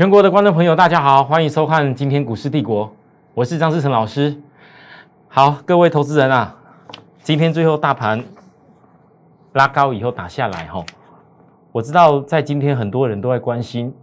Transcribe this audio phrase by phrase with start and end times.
[0.00, 2.90] 全国的观众朋友，大家好，欢迎收看今天股市帝国，
[3.34, 4.34] 我是张志成老师。
[5.28, 6.56] 好，各位投资人啊，
[7.22, 8.24] 今天最后大盘
[9.52, 10.82] 拉高以后打下来哈，
[11.70, 13.94] 我知道在今天很多人都在关心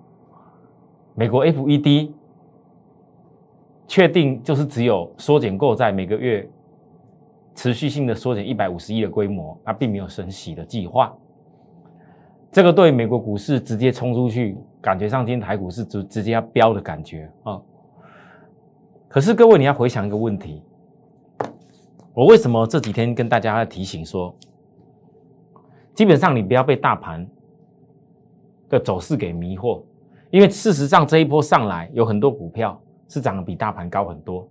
[1.15, 2.11] 美国 FED
[3.87, 6.47] 确定就是只有缩减购债每个月
[7.55, 11.11] 持续性的缩减一百五十亿的规模，它并没有升息的计划。
[12.57, 17.61] 这个对美国股市直接冲出去，感觉上今天台股是直直接要飙的感觉啊。
[19.07, 20.63] 可是各位，你要回想一个问题：
[22.15, 24.35] 我为什么这几天跟大家提醒说，
[25.93, 27.27] 基本上你不要被大盘
[28.69, 29.83] 的走势给迷惑，
[30.31, 34.49] 因为事实上这一波上来有很多股票是涨得比大盘高很多，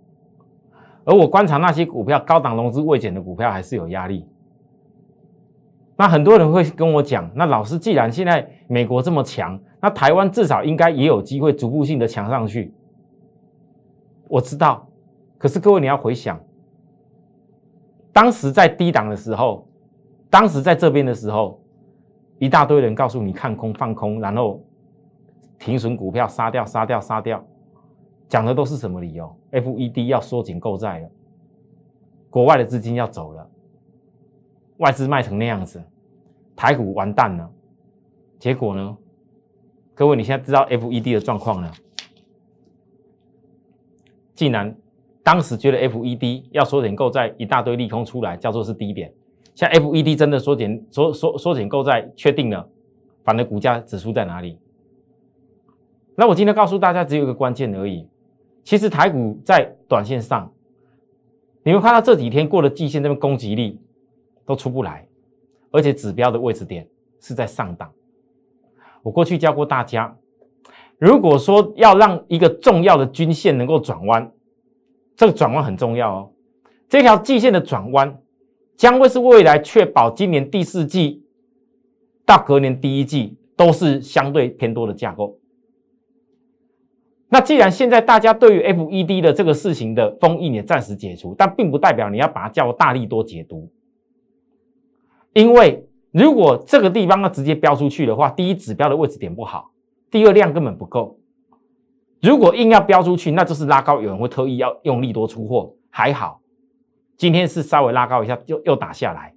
[1.03, 4.25] 而我观察那些股票高档融资未减的股票还是有压力。
[5.99, 12.71] 那很多人会跟我讲，那老师既然现在美国这么强，那台湾至少应该也有机会逐步性的强上去。
[14.27, 14.87] 我知道，
[15.39, 16.39] 可是各位你要回想，
[18.13, 19.67] 当时在低档的时候，
[20.29, 21.59] 当时在这边的时候，
[22.37, 24.61] 一大堆人告诉你看空放空，然后
[25.57, 27.43] 停损股票杀掉杀掉杀掉，
[28.29, 31.09] 讲的都是什么理由？FED 要缩紧购债了，
[32.29, 33.49] 国外的资金要走了。
[34.77, 35.83] 外资卖成那样子，
[36.55, 37.49] 台股完蛋了。
[38.39, 38.97] 结果呢？
[39.95, 41.71] 各位，你现在知道 FED 的状况了？
[44.35, 44.75] 竟然
[45.23, 49.11] 当时觉得 FED 要缩减购债，一大堆利空出来，叫做是低点。
[49.55, 52.69] 像 FED 真的缩减缩缩缩减购债，确定了，
[53.23, 54.59] 反而股价指数在哪里？
[56.15, 58.07] 那我今天告诉大家，只有一个关键而已。
[58.63, 60.53] 其实台股在短线上，
[61.63, 63.81] 你会看到这几天过了季线这边攻击力。
[64.47, 65.05] 都出不来，
[65.71, 66.87] 而且指标的位置点
[67.19, 67.91] 是在上档。
[69.03, 70.17] 我过去教过大家，
[70.97, 74.31] 如果说要让一个重要的均线能够转弯，
[75.17, 76.31] 这个转弯很重要哦。
[76.87, 78.19] 这条季线的转弯
[78.77, 81.25] 将会是未来确保今年第四季
[82.25, 85.37] 到隔年第一季都是相对偏多的架构。
[87.27, 93.69] 那既然现在大家对于 FED 的这个事情的封印也暂时解除，但并不代表你要把它叫大力多解读。
[95.37, 99.69] 因为如果这个地方要直接标出去的话，第一指标的位置点不好，
[100.09, 101.19] 第二量根本不够。
[102.23, 105.75] 如果硬要标出去，那就是拉高，有人会特意要用力多出货。
[105.91, 106.41] 还好，
[107.17, 109.35] 今天是稍微拉高一下，又又打下来。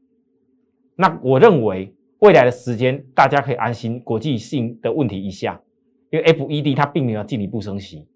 [0.96, 5.60] 那我认为未来的时间大家可以安心，国际性的问题一下，
[6.08, 8.08] 因为 FED 它并没有进一步升息，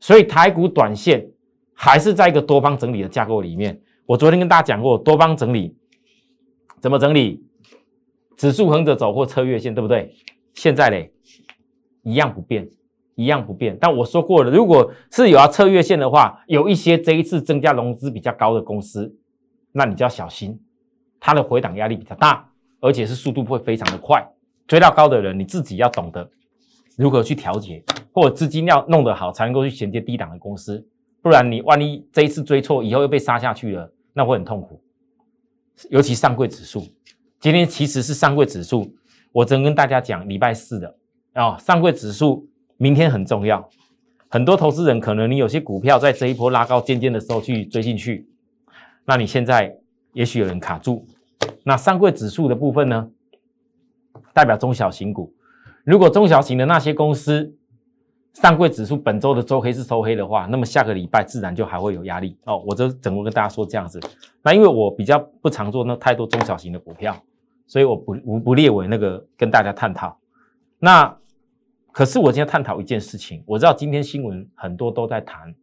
[0.00, 1.24] 所以台股短线
[1.74, 3.80] 还是在一个多方整理的架构里面。
[4.04, 5.76] 我昨天跟大家讲过，多方整理。
[6.84, 7.42] 怎么整理？
[8.36, 10.14] 指数横着走或车月线，对不对？
[10.52, 11.10] 现在嘞，
[12.02, 12.68] 一样不变，
[13.14, 13.74] 一样不变。
[13.80, 19.16] 但我说过了，如果是有要测月线的话，有一些这一次增加融资比较高的公司，
[19.72, 20.60] 那你就要小心，
[21.18, 22.50] 它的回档压力比较大，
[22.80, 24.22] 而且是速度会非常的快。
[24.66, 26.30] 追到高的人，你自己要懂得
[26.98, 30.86] 如何去调节，或者资金要弄得好，才能够去衔接低档的公司。
[31.22, 34.83] 不然你万一这一次追错，以后又被杀下去了，那会很痛苦。
[35.90, 36.86] 尤其上柜指数，
[37.40, 38.94] 今天其实是上柜指数。
[39.32, 40.96] 我曾跟大家讲，礼拜四的
[41.32, 43.68] 啊，上柜指数明天很重要。
[44.28, 48.28] 很多投资人可能你有些股票在这一波拉高尖尖的时候去追进去，
[49.04, 49.76] 那你现在
[50.12, 51.06] 也许有人卡住。
[51.64, 53.10] 那上柜指数的部分呢，
[54.32, 55.32] 代表中小型股。
[55.84, 57.54] 如果中小型的那些公司，
[58.34, 62.62] 上柜指数本周的周黑是收黑的话，那么下个礼拜自然就还会有压力哦。
[62.66, 64.00] 我就整个跟大家说这样子。
[64.42, 67.16] 那因为我比较不常做那太多中小型的股票，
[67.66, 70.18] 所以我不不不列为那个跟大家探讨。
[70.78, 71.16] 那
[71.92, 75.54] 可是我今天探讨一件事情，我知道今天新闻很多都在谈，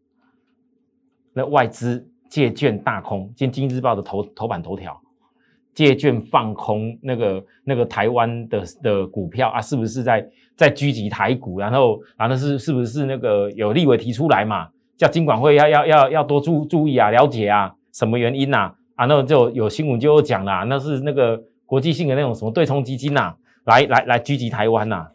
[1.33, 4.99] 那外资借券大空，今天《经济日报》的头头版头条。
[5.73, 10.29] 借券放空那个那个台湾的的股票啊，是不是在
[10.61, 11.59] 在狙击台股？
[11.59, 14.69] 然后然后是是不是那个有立委提出来嘛？
[14.95, 18.71] 叫金管会要要要要多注注意啊，了解啊，什么原因呐？
[18.95, 25.07] 啊，那就有新闻就有讲啦，那是那个国际性的那种什么对冲基金呐，来来来狙击台湾呐。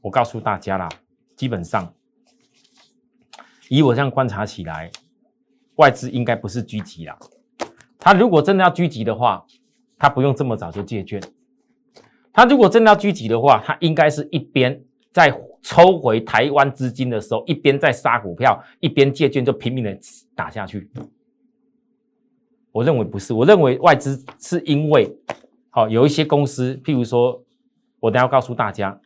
[0.00, 0.88] 我告诉大家啦，
[1.36, 1.94] 基本上
[3.68, 4.90] 以我这样观察起来，
[5.76, 7.16] 外资应该不是狙击啦。
[8.00, 9.44] 他如果真的要狙击的话，
[9.96, 11.22] 他不用这么早就借券。
[12.38, 14.80] 他如果真的要狙击的话，他应该是一边
[15.10, 15.28] 在
[15.60, 19.98] 抽回台湾资金的时候，一边在杀股票，一边借券就拼命的
[20.36, 20.88] 打下去。
[22.70, 25.12] 我认为不是，我认为外资是因为
[25.70, 27.42] 好有一些公司，譬如说，
[27.98, 29.00] 我等下告诉大家，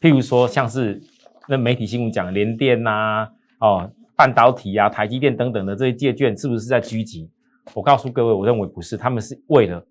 [0.00, 1.00] 譬如说像是
[1.48, 3.28] 那媒体新闻讲联电呐，
[3.60, 7.30] 哦，半导体啊，台积电等等的这些借券是不是在狙击？
[7.72, 9.86] 我告诉各位，我认为不是，他们是为了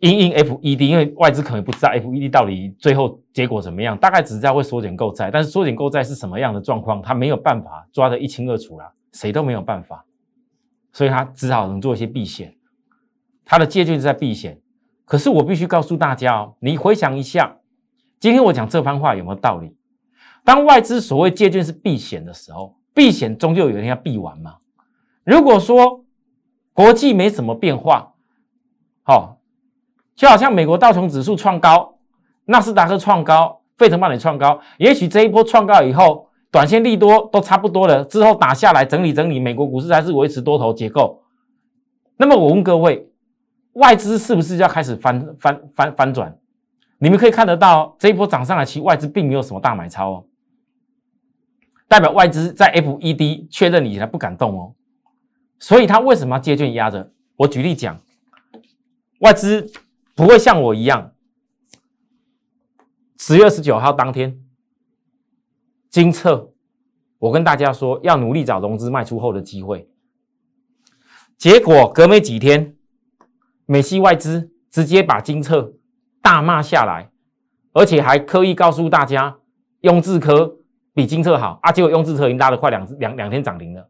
[0.00, 10.04] 因应 FED，因为外资可能不知道 FED 到底最后结果怎么样，大概只知道会缩减购债，但是缩减购债是什么样的状况，他没有办法抓得一清二楚啦，谁都没有办法，
[10.92, 12.54] 所以他只好能做一些避险，
[13.44, 14.60] 他的借券是在避险。
[15.06, 17.58] 可是我必须告诉大家哦，你回想一下，
[18.18, 19.74] 今天我讲这番话有没有道理？
[20.44, 24.56] 当外资所谓借券是避险的时候，避险终究有一天要避完嘛。
[25.24, 26.04] 如果说
[26.72, 28.14] 国际没什么变化，
[29.04, 29.35] 好，
[30.16, 31.98] 就好像美国道琼指数创高，
[32.46, 41.22] 纳斯达克创高，费城半导体创高，也许这一波创高以后，短线利多都差不多了，之后打下来整理整理，美国股市还是维持多头结构。
[42.16, 43.10] 那么我问各位，
[43.74, 46.34] 外资是不是要开始翻翻翻翻转？
[46.98, 50.24] 你们可以看得到，这一波涨上来，其实外资并没有什么大买超哦，
[51.86, 54.72] 代表外资在 FED 确认以来不敢动哦。
[55.58, 57.10] 所以他为什么要借券压着？
[57.36, 58.00] 我举例讲，
[59.20, 59.70] 外资
[60.16, 61.12] 不会像我一样，
[63.18, 64.40] 十月十九号当天，
[65.90, 66.52] 金策，
[67.18, 69.90] 我跟大家说要努力找融资卖出后的机会，
[71.36, 72.74] 结果隔没几天，
[73.66, 75.74] 美系外资直接把金策
[76.22, 77.10] 大骂下来，
[77.74, 79.36] 而且还刻意告诉大家，
[79.82, 80.56] 雍智科
[80.94, 83.86] 比金策好啊，结果雍智科已经拉了快两两两天涨停了。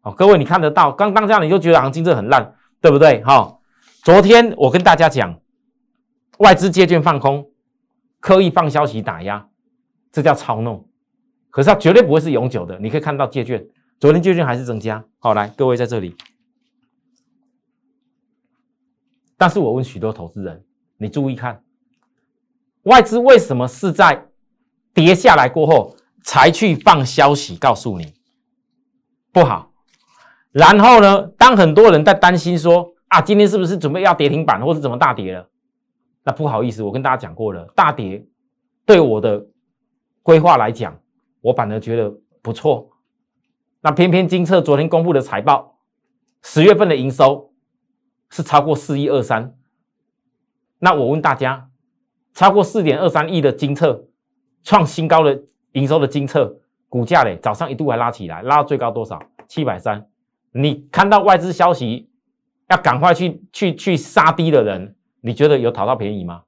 [0.00, 3.22] 哦，各位你看得到，刚刚这样你就觉得行情这很烂，对不对？
[3.22, 3.58] 哈，
[4.02, 5.38] 昨天我跟大家讲，
[6.38, 7.50] 外资借券放空，
[8.20, 9.48] 刻意放消息打压，
[10.10, 10.88] 这叫操弄。
[11.50, 12.78] 可是它绝对不会是永久的。
[12.78, 13.64] 你可以看到借券，
[14.00, 15.04] 昨天借券还是增加。
[15.18, 16.16] 好，来，各位在这里。
[19.36, 20.64] 但是我问许多投资人，
[20.96, 21.62] 你注意看，
[22.84, 24.26] 外资为什么是在
[24.94, 28.14] 跌下来过后才去放消息告诉你
[29.32, 29.72] 不好？
[30.52, 31.22] 然后呢？
[31.38, 35.48] 当很多人在担心说啊，今天是不是准备要跌停板，或者怎么大跌了？
[36.24, 38.24] 那不好意思，我跟大家讲过了，大跌
[38.86, 39.46] 对我的
[40.22, 41.00] 规划来讲，
[41.40, 42.90] 我反而觉得不错。
[43.80, 45.78] 那偏偏金策昨天公布的财报，
[46.42, 47.52] 十月份的营收
[48.30, 49.56] 是超过四亿二三。
[50.78, 51.68] 那我问大家，
[52.32, 54.08] 超过四点二三亿的金策
[54.62, 55.42] 创新高的
[55.72, 59.20] 营收的金策股价嘞，早上一度还拉起来，拉到最高多少？
[59.48, 60.08] 七百三。
[60.52, 62.08] 你看到外资消息，
[62.68, 66.42] 要赶快去去去杀低的人，你觉得有讨到便宜吗？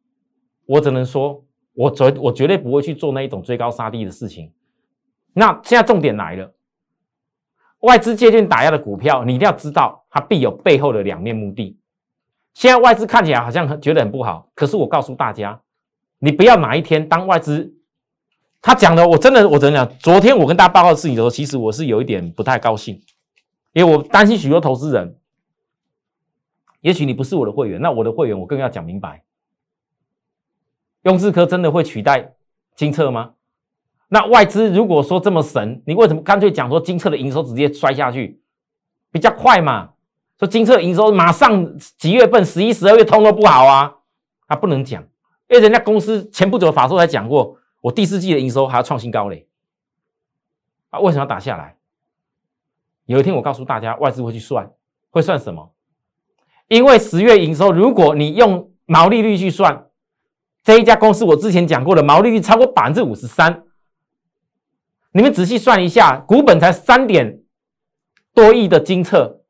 [0.66, 1.42] 我只能说，
[1.74, 4.52] 我绝我绝对不会去做那一种追高杀低的事情。
[5.32, 6.52] 那现在重点来了，
[7.80, 11.78] 外资借券打压的股票，你一定要知道，它必有背后的两面目的。
[12.52, 15.60] 现在外资看起来好像觉得很不好，可是我告诉大家，
[16.18, 17.74] 你不要哪一天当外资
[18.62, 23.00] 他讲的，我真的我真的讲，昨天我跟大家报告的事情的时候，其实我是有一点不太高兴。
[23.72, 25.18] 因为我担心许多投资人，
[26.84, 29.24] 也许你不是我的会员，那我的会员我更要讲明白，
[31.00, 32.34] 用智科真的会取代
[32.76, 33.32] 金策吗？
[34.08, 38.38] 那外资如果说这么神，你为什么干脆讲说金策的营收直接摔下去，
[39.10, 39.94] 比较快嘛？
[40.38, 43.96] 说金策营收马上几月份十一、十二月通都不好啊，
[44.46, 45.02] 他不能讲，
[45.48, 49.48] 因为人家公司前不久法说才讲过，我第四季的营收还要创新高嘞，
[50.90, 51.78] 啊，为什么要打下来？
[53.06, 54.70] 有一天，我告诉大家，外资会去算，
[55.08, 55.73] 会算什么？
[56.68, 59.86] 因为十月营收，如果你用毛利率去算，
[60.62, 63.64] 这一家公司我之前讲过的毛利率超过百分之五十三，
[65.12, 67.40] 你们仔细算一下，股本才三点
[68.32, 69.42] 多亿的金策，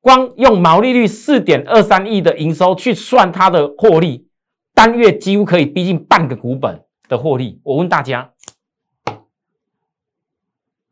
[0.00, 4.26] 光用毛利率四点二三亿的营收去算它的获利，
[4.74, 7.60] 单月几乎可以逼近半个股本的获利。
[7.62, 8.30] 我问大家。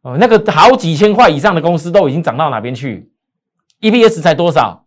[0.03, 3.11] 哦，那个好几千块以上的公司都已经涨到哪边去
[3.81, 4.85] ？EPS 才多少？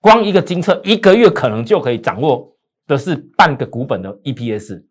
[0.00, 4.84] 光一个金策一个月可能就可以掌握的是半个股本的 EPS。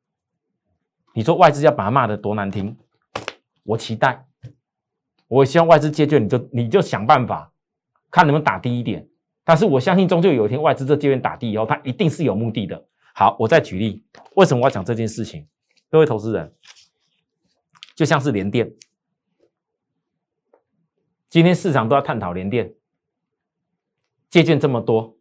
[1.13, 2.75] 你说外资要把它骂的多难听？
[3.63, 4.25] 我期待，
[5.27, 7.51] 我希望外资借券，你就你就想办法
[8.11, 9.07] 看能不能打低一点。
[9.43, 12.85] 但是我相信，终究有一天外资这借券打低以后，它一定是有目的的。
[13.13, 14.03] 好，我再举例，
[14.35, 15.47] 为什么我要讲这件事情？
[15.89, 16.53] 各位投资人，
[17.95, 18.71] 就像是联电。
[21.29, 22.73] 今天市场都要探讨联电
[24.29, 25.15] 借券这么多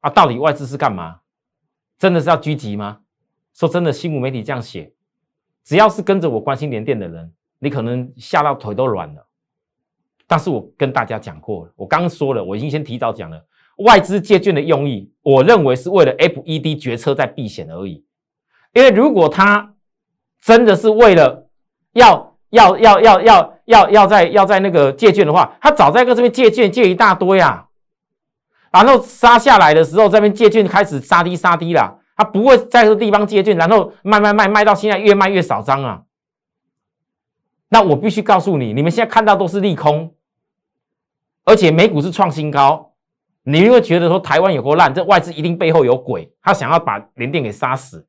[0.00, 1.20] 啊，到底外资是干嘛？
[1.98, 3.00] 真的是要狙击吗？
[3.52, 4.92] 说真的，新闻媒体这样写，
[5.64, 9.26] 只要是跟着我关心联电的人，你可能吓到腿都软了。
[10.26, 13.44] 但是我跟大家讲过，我刚刚说了，我已经先提早讲了，
[13.78, 18.04] 外资借券的用意，我认为是为了 FED 决策在避险而已。
[18.72, 19.74] 因为如果他
[20.40, 21.50] 真的是为了
[21.92, 27.68] 要要要要要要要在要在那个借券的话，他早在个这边借券借一大堆啊，
[28.70, 36.04] 然后杀下来的时候，这边借券开始杀低杀低了，他不会在这个地方借券，然后卖卖卖卖到现在越卖越少张啊。
[37.68, 40.14] 那我必须告诉你，你们现在看到都是利空，
[41.44, 42.94] 而且美股是创新高，
[43.44, 48.06] 你会觉得说台湾有多烂，这外资一定背后有鬼，他想要把联电给杀死，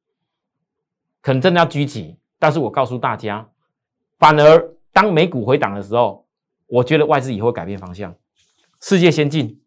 [1.21, 2.17] 可能真的要狙击。
[2.39, 3.47] 但是我告诉大家，
[4.17, 6.25] 反而当美股回档的时候，
[6.65, 8.15] 我觉得外资以后会改变方向。
[8.79, 9.60] 世界先进，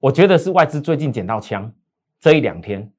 [0.00, 1.72] 我觉得是外资最近捡到枪，
[2.18, 2.92] 这一两天。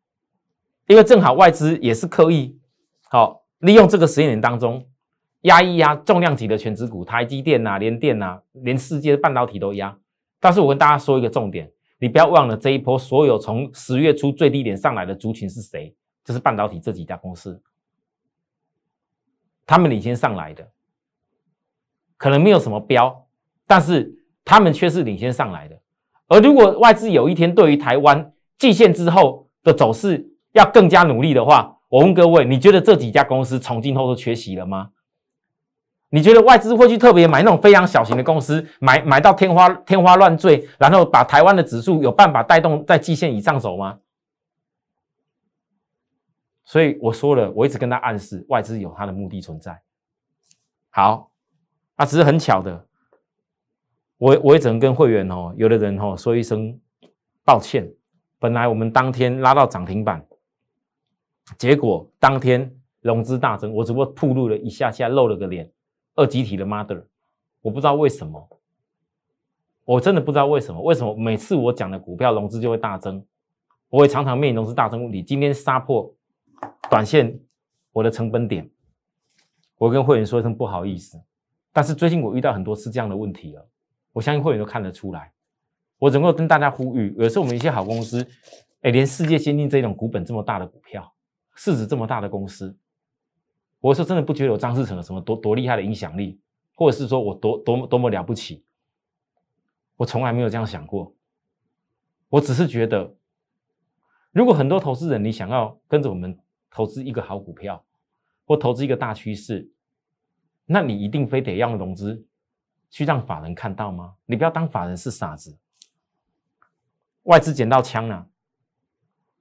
[0.88, 2.60] 因为正好外资也是刻意
[3.04, 4.86] 好利用这个时间点当中
[5.42, 9.98] 压一压重量级的全指股，台积电呐、联电呐，连世界的半导体都压。
[10.40, 15.96] 但是我跟大家说一个重点，你不要忘了这一波所有从十月初最低点上来的族群是谁？
[16.24, 17.60] 就是半导体这几家公司，
[19.66, 20.70] 他们领先上来的，
[22.16, 23.28] 可能没有什么标，
[23.66, 24.14] 但是
[24.46, 25.81] 他们却是领先上来的。
[26.32, 34.92] 而如果外资有一天对于台湾季线之后的走势，要更加努力的话，我问各位，你觉得这几家公司从今后都缺席了吗？
[36.08, 44.00] 你觉得外资会去特别买那种非常小型的公司，买买到天花天花乱坠，然后把台湾的指数有办法带动在季线以上走吗？
[46.64, 49.82] 所以我说了，我一直跟他暗示，外资有他的目的存在。
[50.92, 51.30] 好，
[51.96, 52.86] 啊，只是很巧的，
[54.22, 56.80] 我我也只能跟会员哦，有的人哦说一声
[57.44, 57.92] 抱歉，
[58.38, 60.24] 本来我们当天拉到涨停板。
[61.58, 65.68] 结果当天融资大增，我只不过铺露了一下下，露了个脸，
[66.14, 67.04] 二集体的 mother，
[67.64, 68.48] 我不知道为什么，
[69.86, 73.26] 我真的不知道为什么，为什么每次我讲的股票融资就会大增，
[73.90, 75.24] 我也常常面临融资大增问题。
[75.24, 76.14] 今天杀破
[76.92, 77.40] 短线
[77.92, 78.70] 我的成本点，
[79.80, 81.20] 我跟会员说一声不好意思，
[81.74, 83.68] 但是最近我遇到很多次这样的问题了，
[84.14, 85.32] 我相信会员都看得出来，
[85.98, 88.28] 我能够跟大家呼吁，有时候我们一些好公司，
[88.82, 91.14] 哎，连世界先进这种股本这么大的股票。
[91.54, 92.76] 市值这么大的公司，
[93.82, 96.40] 我说真的不觉得有张志成有什么多多厉害的影响力，
[96.76, 98.64] 或者是说我多多么多么了不起，
[99.98, 101.14] 我从来没有这样想过。
[102.30, 103.16] 我只是觉得，
[104.32, 106.40] 如果很多投资人你想要跟着我们
[106.72, 107.84] 投资一个好股票，
[108.46, 109.70] 或投资一个大趋势，
[110.66, 112.26] 那你一定非得要融资
[112.92, 114.14] 去让法人看到吗？
[114.28, 115.58] 你不要当法人是傻子，
[117.24, 118.28] 外资捡到枪了，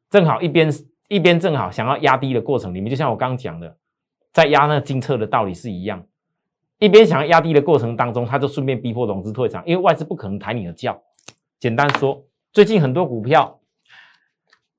[0.09, 0.73] 正好一边。
[1.11, 3.77] 一边正好想要压低的过程里面，就像我刚刚讲的，
[4.33, 6.07] 在压那个金策的道理是一样。
[6.79, 11.03] 一边想要压低的过程当中，他就顺便逼迫融资退场，因为外资不可能抬你的轿。
[11.59, 13.59] 简单说，最近很多股票，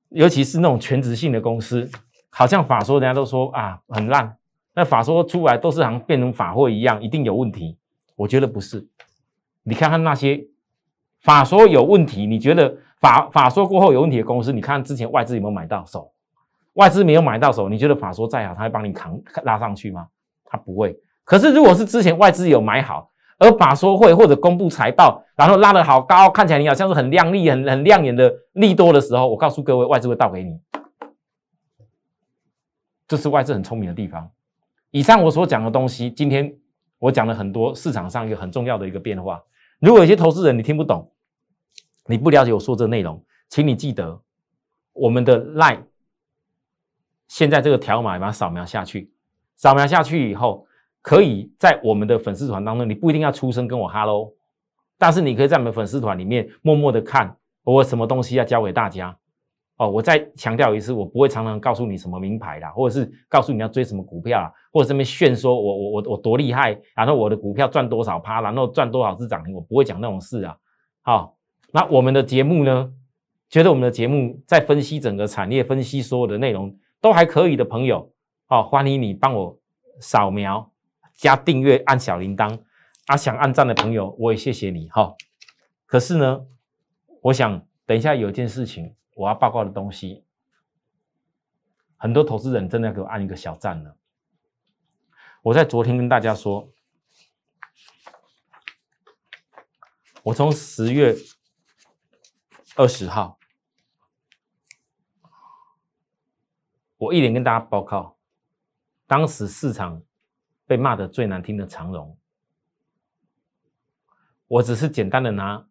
[0.07, 1.91] 尤其是那种全职性的公司，
[2.29, 4.37] 好像法说人家都说啊很烂，
[4.73, 7.77] 那法说出来都是好像变成法货一样，一定有问题。
[8.15, 8.87] 我觉得不是，
[9.63, 10.45] 你看看那些
[11.21, 16.11] 法说有问题，你觉得法法说过后有问题的公司，你看之前外资有没有买到手？
[16.73, 20.07] 外资没有买到手，你觉得法说再好，他会帮你扛拉上去吗？
[20.45, 20.97] 他不会。
[21.23, 30.59] 可是如果是之前外资有买好，而法说会或者公布财报，然后拉得好高，看起来你好像是很亮丽、很很亮眼的利多的时候，我告诉各位，外资会倒给你。
[33.07, 34.29] 这是外资很聪明的地方。
[34.91, 36.53] 以上我所讲的东西，今天
[37.01, 39.43] 我讲了很多市场上一个很重要的一个变化。
[39.79, 41.11] 如果有些投资人你听不懂，
[42.05, 44.21] 你不了解我说这内容，请你记得
[44.93, 45.81] 我们的 line。
[47.27, 49.11] 现在这个条码把它扫描下去，
[49.55, 50.67] 扫描下去以后，
[51.01, 54.31] 可以在我们的粉丝团当中，你不一定要出声跟我哈喽，
[54.99, 59.17] 但是你可以在我们粉丝团里面默默的看我什么东西要教给大家。
[59.81, 70.55] 哦，我再强调一次，我不会常常告诉你什么名牌啦，或者是告诉你要追什么股票啊，或者这边炫说我我我我多厉害，然后我的股票赚多少趴，然后赚多少只涨停，我不会讲那种事啊。
[71.01, 71.35] 好，
[71.73, 72.93] 那我们的节目呢，
[73.49, 76.77] 觉得我们的节目在分析整个产业，分析所有的内容。
[77.01, 78.13] 都还可以的朋友，
[78.45, 79.57] 好，欢迎你帮我
[79.99, 80.71] 扫描
[81.15, 82.59] 加订阅，按小铃铛。
[83.07, 85.11] 啊，想按赞的朋友，我也谢谢你哈。
[85.87, 86.41] 可是呢，
[87.23, 90.23] 我想等一下有一件事情我要报告的东西，
[91.97, 93.97] 很多投资人真的要给我按一个小赞了。
[95.41, 96.71] 我在昨天跟大家说，
[100.23, 101.15] 我从十月
[102.75, 103.37] 二十号。
[106.97, 108.15] 我一连跟大家报告，
[109.07, 110.03] 当时市场
[110.67, 112.15] 被骂的最难听的长荣，
[114.47, 115.67] 我只是简单的拿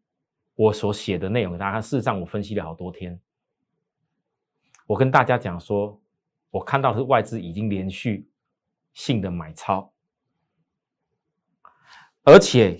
[0.57, 1.81] 我所写的内容给大家。
[1.81, 3.21] 事实上，我分析了好多天。
[4.91, 6.01] 我跟大家讲说，
[6.51, 8.29] 我看到是外资已经连续
[8.93, 9.93] 性的买超，
[12.25, 12.77] 而且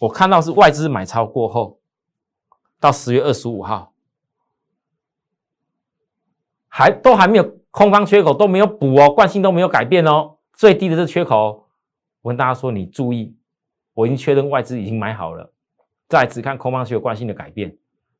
[0.00, 1.80] 我看到是外资买超过后，
[2.78, 3.94] 到十月二十五号，
[6.68, 11.70] 还都还没有空方缺口都没有补哦，惯性都没有改变哦，最低的这缺口，
[12.20, 13.34] 我跟大家说，你注意，
[13.94, 15.54] 我已经确认外资已经买好了，
[16.06, 17.74] 再只看空方缺口惯性的改变，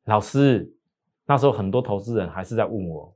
[0.05, 0.75] 老师。
[1.27, 3.15] 那时候很多投资人还是在问我，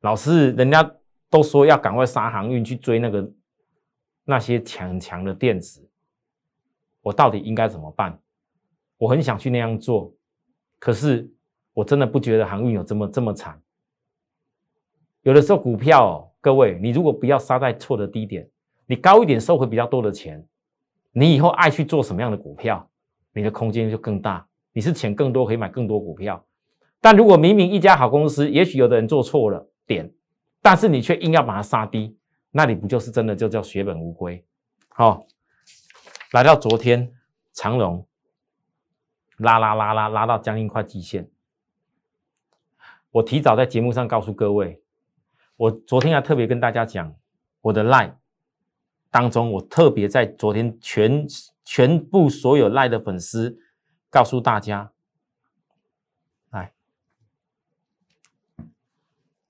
[0.00, 0.94] 老师，人家
[1.28, 3.32] 都说要赶快杀航运去追那个
[4.24, 5.88] 那些强强的电子，
[7.02, 8.18] 我到底应该怎么办？
[8.96, 10.14] 我很想去那样做，
[10.78, 11.30] 可是
[11.74, 13.60] 我真的不觉得航运有这么这么惨。
[15.22, 18.48] 有的时候股票，各位，你如果不要杀在错的低点，
[18.86, 20.44] 你高一点收回比较多的钱，
[21.12, 22.88] 你以后爱去做什么样的股票，
[23.32, 26.44] 你的空间就更大，你是钱更多可以买更多股票。
[27.02, 30.14] 但如果明明一家好公司，也许有的人做错了点，
[30.62, 32.16] 但是你却硬要把它杀低，
[32.52, 34.46] 那你不就是真的就叫血本无归？
[34.88, 35.26] 好，
[36.30, 37.12] 来到昨天
[37.52, 38.06] 长荣
[39.38, 41.28] 拉拉拉拉拉到将近快极限，
[43.10, 44.80] 我提早在节目上告诉各位，
[45.56, 47.12] 我昨天还特别跟大家讲，
[47.62, 48.14] 我的 line
[49.10, 51.26] 当中，我特别在昨天全
[51.64, 53.58] 全部所有 line 的粉丝
[54.08, 54.92] 告诉大家。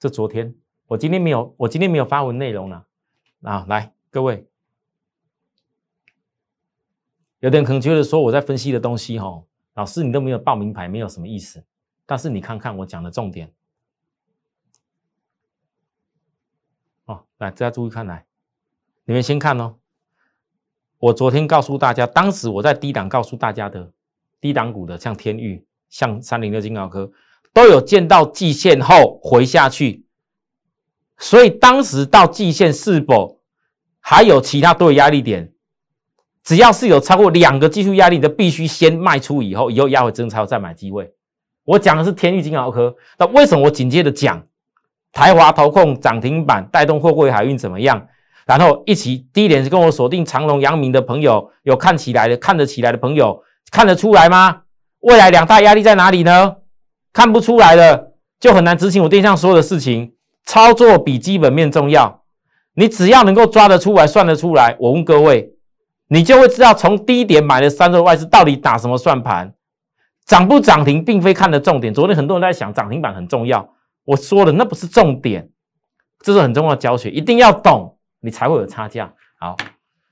[0.02, 0.52] 这昨天，
[0.88, 2.88] 我今天没有，我今天没有发文内容了
[3.42, 3.64] 啊！
[3.68, 4.44] 来，各位，
[7.38, 9.44] 有点可能觉得说我在分析的东西，哈，
[9.74, 11.62] 老师你都没有报名牌，没有什么意思。
[12.04, 13.54] 但是你看看我讲的重点，
[17.04, 18.26] 哦，来，大家注意看，来，
[19.04, 19.76] 你们先看哦。
[20.98, 23.92] 我昨天告诉大家，当时我在低档告诉大家的
[24.40, 27.12] 低档股的，像天域，像三零六金奥科。
[27.52, 30.06] 都有见到季线后回下去，
[31.18, 33.40] 所以当时到季线是否
[34.00, 35.52] 还有其他多的压力点？
[36.42, 41.12] 只要是有超过两个技术压力的，必须先卖出，以后以后压回真超再买机会。
[41.64, 44.44] 我讲的是天域金豪科，那为什么我紧接着讲
[45.12, 48.08] 台华投控涨停板带动货柜海运怎么样？
[48.44, 54.62] 然后一起第一点是跟我锁定长隆、阳明的朋友，有看起来的看得起来的朋友看得出来吗？
[54.98, 56.56] 未来两大压力在哪里呢？
[57.12, 60.14] 看不出来的，就很难执行我电商所有的事情。
[60.44, 62.24] 操作比基本面重要，
[62.74, 65.54] 你只要能够抓得出来、算得出来，我问各位，
[66.08, 69.54] 你就会知道从低点买的三周外资到底打什么算盘，
[70.26, 71.94] 涨不涨停并非看的重点。
[71.94, 73.72] 昨天很多人在想涨停板很重要，
[74.04, 75.48] 我说了那不是重点，
[76.20, 79.14] 这是很重要的教学，一定要懂，你才会有差价。
[79.38, 79.56] 好，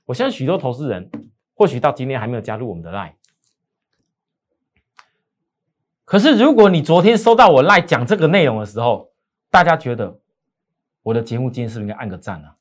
[0.05, 1.11] 我相信许多投资人
[1.53, 3.11] 或许到今天还没有加入我们的 line。
[6.11, 9.13] 可是，如果你昨天收到我赖讲这个内容的时候，
[9.49, 10.19] 大家觉得
[11.03, 12.57] 我的节目今天是不是应该按个赞啊？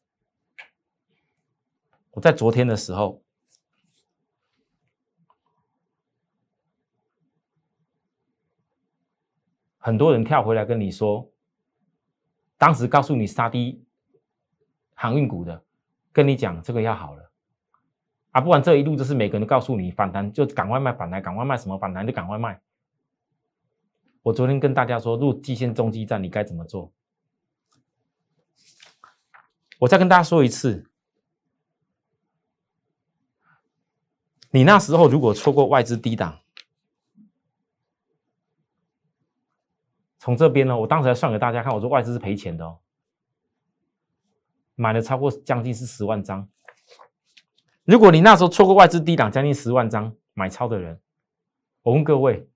[2.12, 3.20] 我在昨天的时候，
[9.78, 11.28] 很多人跳回来跟你说，
[12.56, 13.84] 当时告诉你杀低
[14.94, 15.60] 航运股的，
[16.12, 17.32] 跟你讲这个要好了
[18.30, 18.40] 啊！
[18.40, 22.60] 不管这一路就是每个人都告诉你反弹就赶快卖，反弹赶快卖，什么反弹就赶快卖。
[24.22, 26.92] 我昨天跟大家说，入季线中继站你该怎么做？
[29.78, 30.90] 我再跟大家说一次，
[34.50, 36.38] 你那时候如果错过外资低档，
[40.18, 42.80] 从这边呢，我当时还算给大家看，我说外资是赔钱的哦，
[44.74, 46.46] 买了超过将近是十万张。
[47.84, 51.00] 如果你那时候错过外资低档将近十万张买超的人，
[51.80, 52.49] 我问各位。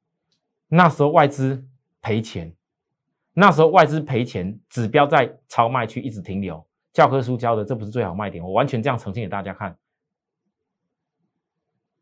[0.77, 1.65] 那时候外资
[2.01, 2.53] 赔钱，
[3.33, 6.67] 那时候外资赔钱，指标在超卖区一直停留。
[6.93, 9.79] 教科书教的这不是最好卖点，我完全这样呈现给大家看。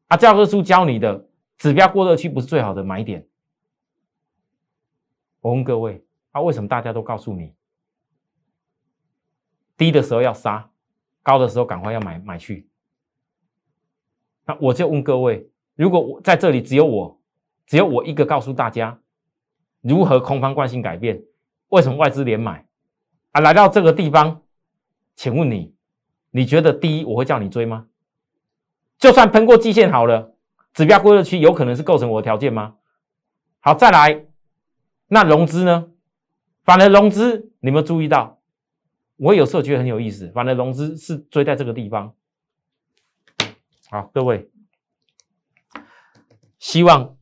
[0.08, 3.26] 啊，教科书教你的指标过热区不是最好的买点。
[5.40, 7.54] 我问各位，啊，为什么大家都告诉你，
[9.76, 10.70] 低的时候要杀，
[11.22, 12.66] 高的时候赶快要买买去？
[14.46, 17.18] 那我就问各位，如果我在这里只有我。
[17.66, 19.01] 只有我一个告诉大家
[19.81, 21.22] 如何空方惯性改变，
[21.68, 22.66] 为什么外资连买
[23.33, 23.40] 啊？
[23.40, 24.42] 来到这个地方，
[25.16, 25.75] 请问你，
[26.31, 27.87] 你觉得第一我会叫你追吗？
[28.98, 30.35] 就算喷过季线好了，
[30.75, 32.77] 指标过热区有可能是构成我的条件吗？
[33.61, 34.27] 好，再来，
[35.09, 35.88] 那融资呢？
[36.64, 38.40] 反而融资，你们注意到，
[39.16, 42.14] 我有时候觉得很有意思，反而融资是追在这个地方。
[43.90, 44.48] 好，各位，
[46.59, 47.16] 希望。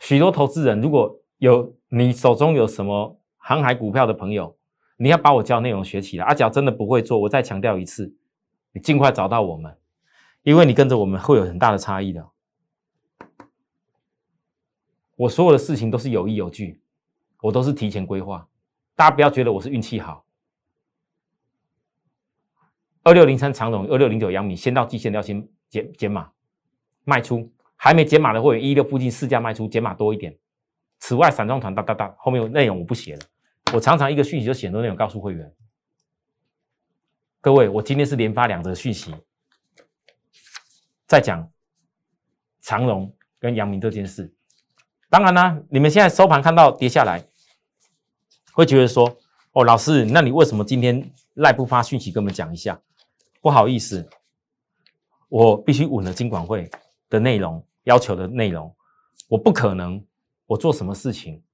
[0.00, 4.56] 许多投资人如果有你手中有什么航海股票的朋友，
[4.96, 6.24] 你要把我教内容学起来。
[6.24, 8.14] 阿脚真的不会做，我再强调一次，
[8.72, 9.76] 你尽快找到我们，
[10.42, 12.28] 因为你跟着我们会有很大的差异的。
[15.16, 16.80] 我所有的事情都是有依有据，
[17.42, 18.48] 我都是提前规划。
[18.94, 20.24] 大家不要觉得我是运气好。
[23.02, 26.30] 二六零三长荣，二六零九阳明，先到季线要先减减码
[27.04, 27.50] 卖出，
[27.82, 30.36] 还没解码的会员一六附近试价卖出，解码多一点。
[30.98, 33.22] 此外，散装团哒哒哒，后面有内容我不写了。
[33.72, 35.50] 我常常一个讯息就写很多内容告诉会员。
[37.40, 39.14] 各位，我今天是连发两则讯息，
[41.06, 41.50] 在讲
[42.60, 44.30] 长荣跟阳明这件事。
[45.08, 47.24] 当然啦，你们现在收盘看到跌下来，
[48.52, 49.16] 会觉得说
[49.52, 52.78] ：“哦，老师，那你为什么今天赖不发讯息跟我们讲一下？”
[53.40, 54.06] 不好意思，
[55.30, 56.70] 我必须稳了金管会
[57.08, 58.74] 的内容要求的内容，
[59.28, 60.04] 我不可能。
[60.46, 61.44] 我做什么事情，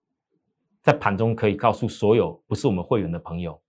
[0.80, 3.60] 在盘中可以告诉所有不是我们会员的朋友。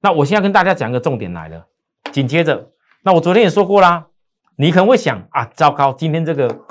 [0.00, 1.68] 那我现在跟大家讲一个重点来了。
[2.10, 4.08] 紧接着，那我昨天也说过啦，
[4.56, 6.66] 你可能会想啊，糟糕，今天这个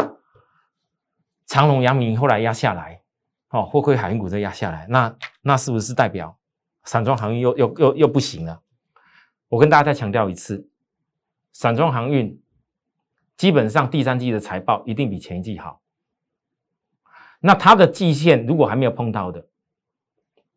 [1.46, 3.02] 长隆、阳明后来压下来，
[3.52, 6.38] 哦，货柜海运股再压下来，那那是不是代表
[6.84, 8.62] 散装航运又又又又不行了？
[9.48, 10.68] 我跟大家再强调一次，
[11.54, 12.38] 散装航运。
[13.38, 15.82] 基本上第三季的财报一定比前一季好。
[17.40, 19.48] 那它的季线如果还没有碰到的，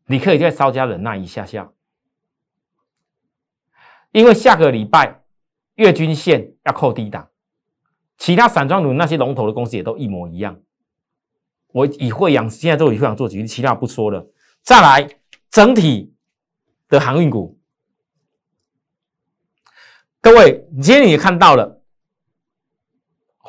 [0.06, 1.70] 你可以再稍加忍耐一下下，
[4.12, 5.22] 因为下个礼拜
[5.74, 7.28] 月均线要扣低档，
[8.16, 10.58] 其他散装股那些龙头的公司也都一模一样。
[11.68, 14.26] 我以惠阳现在都以惠阳做举例，其他不说了。
[14.62, 16.14] 再来整体
[16.88, 17.60] 的航运股，
[20.22, 21.79] 各位今天你也看到了。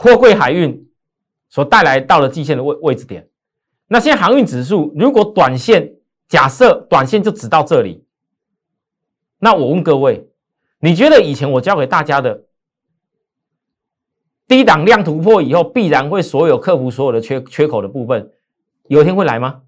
[0.01, 0.89] 货柜海运
[1.47, 3.29] 所带来到了季线的位位置点，
[3.85, 5.93] 那现在航运指数如果短线
[6.27, 8.03] 假设短线就只到这里，
[9.37, 10.27] 那我问各位，
[10.79, 12.45] 你觉得以前我教给大家的
[14.47, 18.31] 低档量突破以后，必然会所有克服所有的缺缺口的部分，
[18.87, 19.61] 有一天会来吗？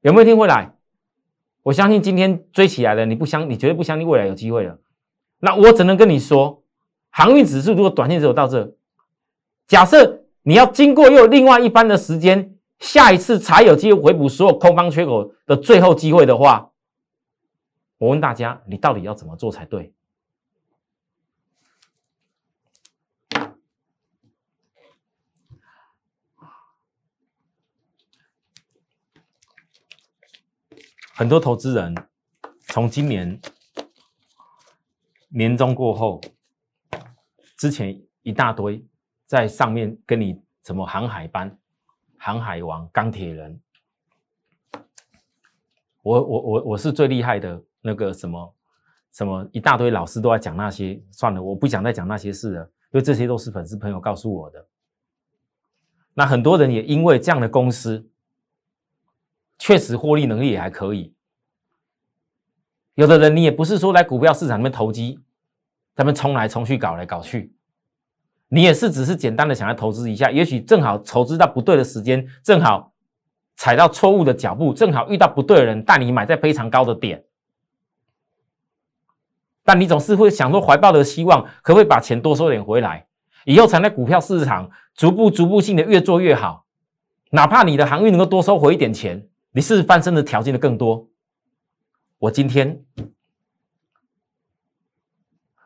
[0.00, 0.74] 有没有一天会来？
[1.64, 4.78] 我相信今天追起来了，你不相，你绝对不相信未来有机会了。
[5.40, 6.62] 那我只能跟你说，
[7.10, 8.77] 航运指数如果短线只有到这。
[9.68, 16.72] 假设你要经过又另外一番的时间，下一次才有机会回补所有空方缺口的最后机会的话，
[17.98, 19.92] 我问大家，你到底要怎么做才对？
[31.12, 31.94] 很多投资人
[32.68, 33.38] 从今年
[35.28, 36.22] 年终过后，
[37.58, 38.87] 之前一大堆。
[39.28, 41.54] 在上面跟你什么航海班、
[42.16, 43.60] 航海王、钢铁人，
[46.02, 48.54] 我我我我是最厉害的那个什么
[49.12, 54.66] 什么一大堆老师都在讲那些，算了，我不想再讲那些事了，因为这些都是粉丝朋友告诉我的。
[56.14, 58.08] 那很多人也因为这样的公司，
[59.58, 61.14] 确实获利能力也还可以。
[62.94, 65.20] 有的人你也不是说来股票市场里面投机，
[65.94, 67.52] 他们冲来冲去，搞来搞去。
[68.50, 72.94] 你也是只是简单的想要投资一下，也许正好投资到不对的时间，正好
[73.56, 77.24] 踩到错误的脚步，正好遇到不对的人带你买在非常高的点，
[79.64, 83.06] 但你总是会想说怀抱的希望，可不可以把钱多收点回来，
[83.44, 86.64] 以后才在股票市场逐步逐步性的越做越好，
[87.32, 91.08] 哪怕你的航运能够多收回一点钱，你是翻身的条件的更多。
[92.20, 92.82] 我今天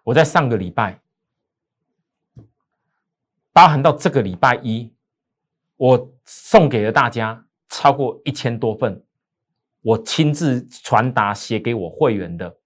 [0.02, 1.01] 我在上个礼拜。
[3.52, 4.90] 包含到这个礼拜一，
[5.76, 9.02] 我送给了大家超过一千多份，
[9.82, 12.56] 我亲自传达写给我会员的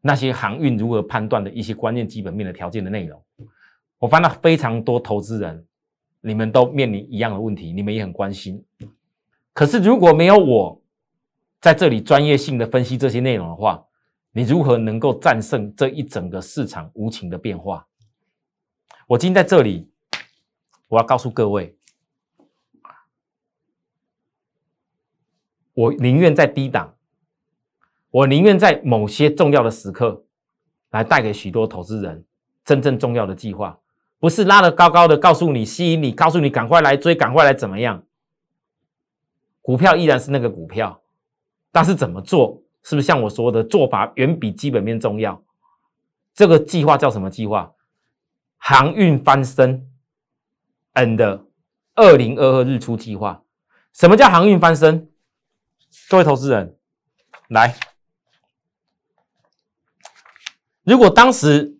[0.00, 3.22] 那些航运如何判断的一些关键基本面的条件的内容。
[3.98, 5.66] 我发现非常多投资人，
[6.20, 8.64] 你们都面临一样的问题，你们也很关心。
[9.52, 10.82] 可是如果没有我
[11.60, 13.84] 在这里专业性的分析这些内容的话，
[14.32, 17.86] 你如何能够战胜这一整个市场无情的变化？
[19.08, 19.88] 我今天在这里，
[20.88, 21.76] 我要告诉各位，
[25.74, 26.94] 我宁愿在低档，
[28.10, 30.24] 我宁愿在某些重要的时刻，
[30.90, 32.24] 来带给许多投资人
[32.64, 33.78] 真正重要的计划，
[34.18, 38.04] 不是拉得高高的，告诉你吸引你，告诉你赶快来追，赶快来怎么样？
[39.60, 41.02] 股票依然是那个股票，
[41.70, 45.42] 但是怎么做，是不是像我说的做法远比基本面重要？
[46.34, 47.72] 这个计划叫什么计划？
[48.64, 49.90] 航运翻身
[50.94, 51.44] ，and
[51.96, 53.42] 二零二二日出计划。
[53.92, 55.10] 什么叫航运翻身？
[56.08, 56.78] 各位投资人，
[57.48, 57.74] 来，
[60.84, 61.76] 如果当时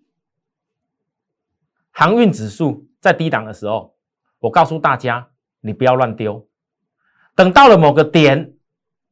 [1.92, 3.96] 航运指数在低档的时候，
[4.40, 6.48] 我告诉大家，你不要乱丢。
[7.36, 8.54] 等到了某个点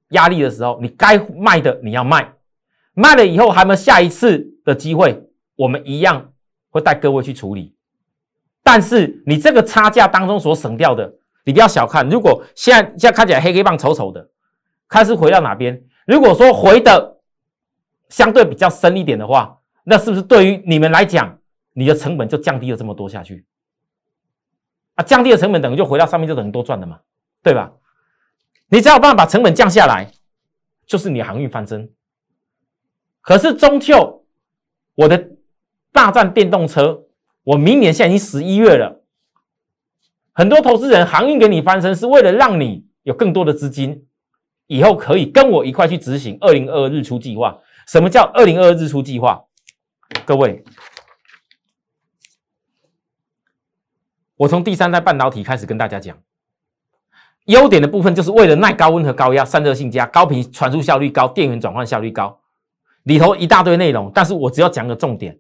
[0.09, 2.35] 压力的时候，你该卖的你要卖，
[2.95, 5.31] 卖了以后还没有下一次的机会？
[5.55, 6.33] 我们一样
[6.71, 7.77] 会带各位去处理。
[8.63, 11.13] 但是你这个差价当中所省掉的，
[11.45, 12.09] 你不要小看。
[12.09, 14.31] 如果现在现在看起来黑黑棒丑丑的，
[14.89, 15.83] 开始回到哪边？
[16.07, 17.19] 如果说回的
[18.09, 21.39] 相对比较深一点的话，那是不是对于你们来讲，
[21.73, 23.47] 你的成本就降低了这么多下去？
[24.97, 27.01] 啊，降低的成本等于就回到上面就等于多赚的嘛，
[27.43, 27.73] 对吧？
[28.69, 30.11] 你只要有办法把成本降下来，
[30.87, 31.91] 就是你的航运翻身。
[33.21, 34.25] 可是终究，
[34.95, 35.30] 我的
[35.93, 37.05] 大战电动车，
[37.45, 39.03] 我明年现在已经十一月了，
[40.33, 44.07] 很多投资人航运给你翻身，是为了让你有更多的资金，
[44.67, 47.59] 以后可以跟我一块去执行二零二二日出计划。
[47.87, 49.45] 什么叫二零二二日出计划？
[50.25, 50.65] 各位，
[54.37, 56.17] 我从第三代半导体开始跟大家讲。
[57.47, 62.41] 优点的部分就是为了耐高温和高压、散热性佳、高频传输效率高、电源转换效率高，
[63.05, 64.13] 里头一大堆内容。
[64.15, 65.37] 但是我只要讲个重点，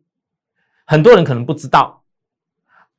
[0.90, 2.03] 很多人可能不知道，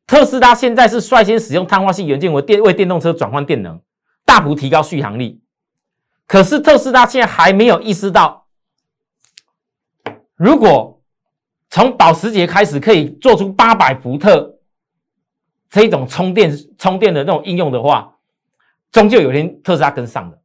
[0.08, 3.82] 特斯拉现在是率先使用碳化系元件为电为电动车转换电能，
[4.24, 5.42] 大幅提高续航力。
[6.26, 8.48] 可是特斯拉现在还没有意识到，
[10.38, 11.02] 如果
[11.70, 14.56] 从保时捷开始可以做出八百伏特
[15.70, 18.16] 这一种充电充电的那种应用的话。
[18.90, 20.38] 终究有一天特斯拉跟上了，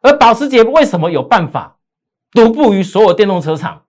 [0.00, 1.78] 而保时捷为什么有办法
[2.32, 3.82] 独步于所有电动车厂，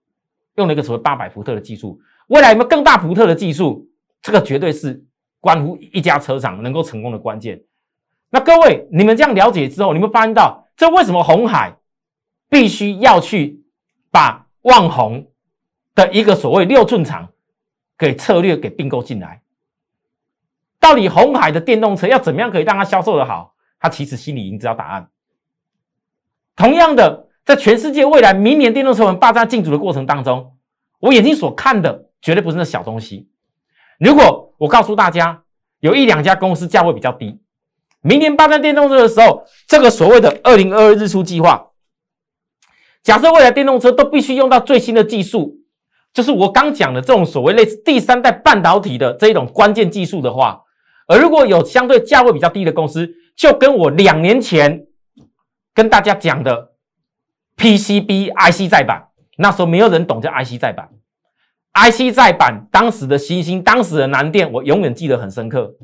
[0.55, 2.01] 用了一个所谓八百伏特的技术？
[2.29, 3.87] 未来有没有更大伏特的技术？
[4.21, 5.03] 这个绝对是
[5.39, 7.61] 关乎一家车厂能够成功的关键。
[8.29, 11.77] 那各位，你们这样了解之后，你们发现到这为什么红海
[12.49, 13.63] 必须要去
[14.11, 15.31] 把旺宏
[15.95, 17.29] 的一个所谓六寸厂
[17.97, 19.41] 给策略给并购进来？
[20.79, 23.55] 到底红海的电动车要怎么样可以让它销售的好？
[23.79, 25.09] 他其实心里已经知道答案。
[26.55, 30.57] 同样的，在全世界未来明年电动车们霸占竞逐的过程当中，
[30.99, 33.29] 我眼睛所看的绝对不是那小东西。
[33.99, 35.43] 如果我告诉大家，
[35.79, 37.41] 有一两家公司价位比较低，
[38.01, 41.67] 明年霸占电动车的时候，这个所谓的二零二二日出计划，
[43.03, 45.57] 假设未来电动车都必须用到最新的技术，
[46.13, 50.61] 就是我刚讲的这种所谓类似第三代半导体的这一种关键技术的话，
[51.07, 54.85] 而如果有相对价位比较低的公司，就跟我两年前
[55.73, 56.71] 跟大家讲的
[57.57, 60.89] PCB IC 再版，那时候没有人懂叫 IC 再版
[61.73, 65.75] ，IC 再版当时的新兴，当时的南电，我永远记得很深刻。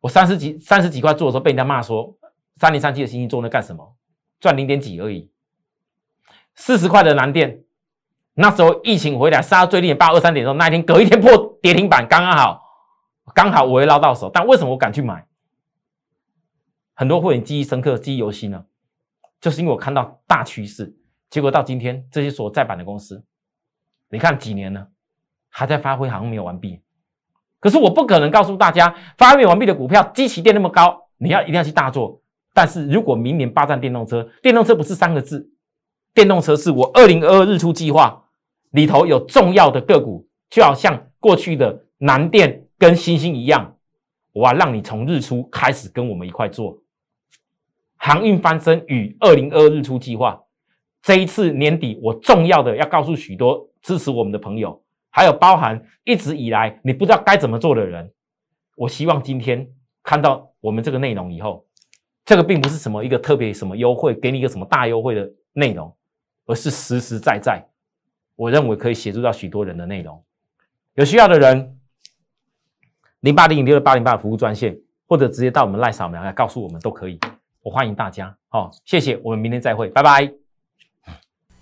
[0.00, 2.16] 我三十几三十几块做的时候，被人家骂说
[2.56, 3.96] 三零三七的新兴做那干什么？
[4.40, 5.30] 赚零点几而已。
[6.54, 7.64] 四十块的南电，
[8.34, 12.62] 那时候疫情回来杀到最低点八二三点的时候，那一天隔一天破跌停板，刚刚好，
[13.34, 14.30] 刚好我也捞到手。
[14.32, 15.26] 但为什么我敢去买？
[16.94, 18.64] 很多会员记忆深刻、记忆犹新呢，
[19.40, 20.96] 就是因为我看到大趋势。
[21.30, 23.24] 结果到今天，这些所在版的公司，
[24.10, 24.88] 你看几年了，
[25.48, 26.80] 还在发挥，好像没有完毕。
[27.60, 32.22] 可是我不可能告诉大家，发挥完毕的股票，基期电那么高，你要一定要去大做。
[32.54, 35.50] 但是如果明年霸占电动车，电动车不是三个字，
[36.14, 38.24] 电动车是我二零二二日出计划
[38.70, 43.76] 里头有重要的个股，就好像过去的南电跟星星一样，
[44.32, 46.82] 我要让你从日出开始跟我们一块做。
[47.96, 50.40] 航运翻身与二零二二日出计划，
[51.02, 58.12] 这一次年底我重要的要告诉许多支持我们的朋友，还有包含一直以来你不知道该怎么做的人，
[58.76, 59.66] 我希望今天
[60.02, 61.64] 看到我们这个内容以后，
[62.26, 65.90] 这个并不是什么一个特别什么优惠，给你一个什么大优惠的内容，
[66.44, 67.66] 而是实实在在，
[68.36, 70.22] 我认为可以协助到许多人的内容。
[70.92, 71.78] 有需要的人，
[73.20, 77.18] 零八零零六八零八服务专线，或者直接到我们赖扫描来告诉我们都可以。
[77.62, 80.47] 我欢迎大家，好，谢谢，我们明天再会，拜拜。